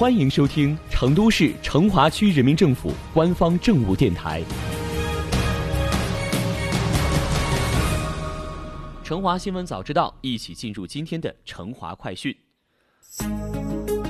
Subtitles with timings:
[0.00, 4.42] 欢迎收听成都市成华区人民政府官方政务电台。
[9.04, 12.34] 成华新闻早知道，一起进入今天的成华快讯。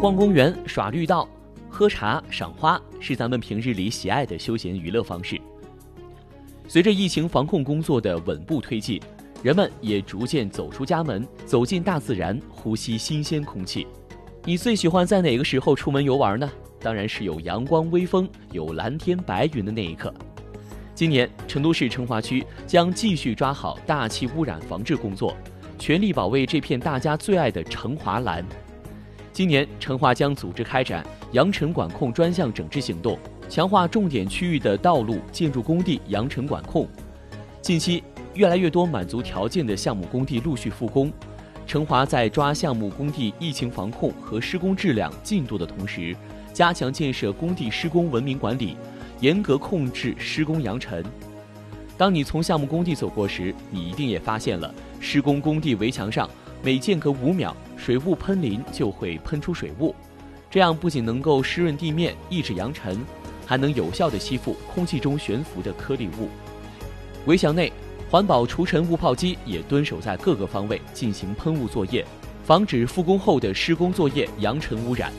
[0.00, 1.28] 逛公园、耍绿道、
[1.68, 5.36] 喝茶、赏花，是咱们平日里喜爱的休闲娱乐方式。
[6.68, 9.02] 随着疫情防控工作的稳步推进，
[9.42, 13.84] 人们也逐渐走出家门，走进大自然，呼吸新鲜空气。
[14.44, 16.50] 你最喜欢在哪个时候出门游玩呢？
[16.80, 20.12] 当然是有阳光、微风、有蓝天白云的那一刻。
[20.96, 25.36] 今年，成都市成华区将继续抓好大气污染防治工作，
[25.78, 28.44] 全力保卫这片大家最爱的成华蓝。
[29.32, 33.16] 今年，成华将组织开展扬尘管控专项整治行动，
[33.48, 36.88] 强化重点区域的道路、建筑工地扬尘管控。
[37.60, 38.02] 近期，
[38.34, 41.12] 越来越多满足条件的项目工地陆续复工。
[41.72, 46.14] 成华在抓项目工地疫情防控和施工质量进度的同时，
[46.52, 48.76] 加强建设工地施工文明管理，
[49.20, 51.02] 严格控制施工扬尘。
[51.96, 56.28] 当你从项目工地走过时，你一定也发现了施工工地围墙上
[56.62, 59.94] 每间隔五秒水雾喷淋就会喷出水雾，
[60.50, 63.00] 这样不仅能够湿润地面、抑制扬尘，
[63.46, 66.28] 还能有效的吸附空气中悬浮的颗粒物。
[67.24, 67.72] 围墙内。
[68.12, 72.04] 环保除尘雾炮机也蹲守在各个方位进行喷雾作业，
[72.44, 75.10] 防止复工后的施工作业扬尘污染。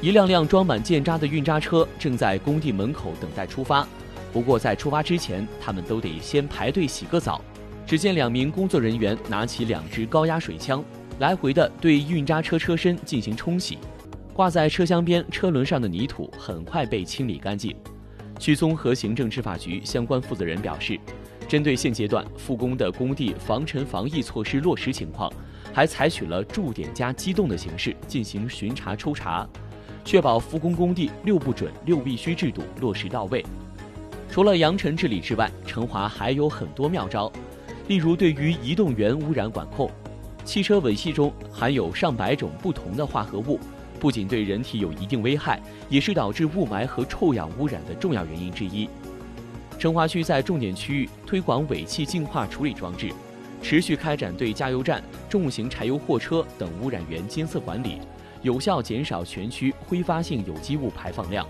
[0.00, 3.86] 一辆辆装满建渣的运渣车正在工地门口等待出发，
[4.32, 7.40] 不过在出发之前，他们都得先排队洗个澡。
[7.86, 10.84] 只见两名工作人员拿起两支高压水枪，
[11.20, 13.78] 来回的对运渣车车身进行冲洗，
[14.32, 17.72] 挂在车厢边车轮上的泥土很快被清理干净。
[18.36, 20.98] 区综合行政执法局相关负责人表示。
[21.48, 25.32] 针对现阶段复工的工地防尘防疫措施落实情况，
[25.72, 29.46] 还采取了驻点加机动的形式进行巡查抽查，
[30.04, 33.44] 确保复工工地六不准六必须制度落实到位。
[34.28, 37.30] 除了扬尘治理之外，成华还有很多妙招，
[37.86, 39.88] 例如对于移动源污染管控，
[40.44, 43.58] 汽车尾气中含有上百种不同的化合物，
[44.00, 48.88] 不仅对人体有一定危害，也是导致雾霾和臭氧污染的重要原因之一。
[49.86, 53.08] 成华区在重点区域推广尾气净化处理装置，
[53.62, 58.00] 持续开展对加油站、重型柴油货车等污染源监测管理，
[58.42, 61.46] 有效减少全区挥发性有机物排放量。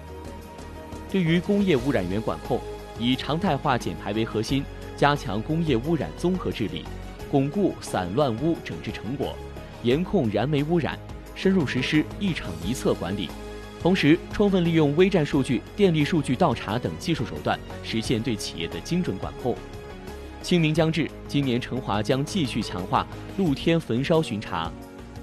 [1.10, 2.60] 对于工业污染源管控，
[2.98, 4.62] 以常态化减排为核心，
[4.98, 6.84] 加强工业污染综合治理，
[7.30, 9.34] 巩固散乱污整治成果，
[9.82, 10.98] 严控燃煤污染，
[11.34, 13.30] 深入实施一厂一策管理。
[13.86, 19.54] 同时，充分利用微站数据、电力数据倒查等技术手段，实现对企业的精准管控。
[20.42, 24.72] 清明将至，今年成华将继续强化露天焚烧巡查，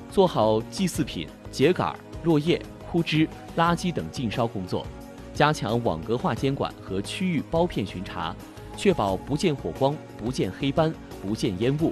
[0.10, 1.94] 做好祭祀品、秸秆、
[2.24, 2.58] 落叶、
[2.90, 4.88] 枯枝、垃圾等禁烧工作，
[5.34, 8.34] 加强网格化监管和区域包片巡查，
[8.78, 11.92] 确保不见火光、不见黑斑、不见烟雾。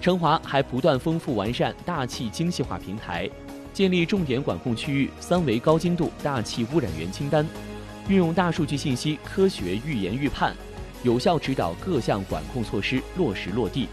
[0.00, 3.28] 成华还不断丰富完善大气精细化平台。
[3.78, 7.46] 建立重点管控区域三维高精度大气污染源清单，
[8.08, 10.52] 运用大数据信息科学预言预判，
[11.04, 13.86] 有效指导各项管控措施落实落地。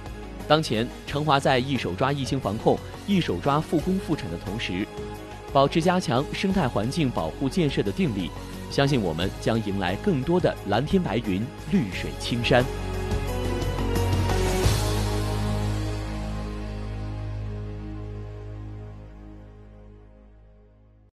[0.48, 2.76] 当前，成华在一手抓疫情防控、
[3.06, 4.88] 一手抓复工复产的同时，
[5.54, 8.32] 保持加强生态环境保护建设的定力，
[8.72, 12.66] 相信我们将迎来更多的蓝天白云、绿水青山。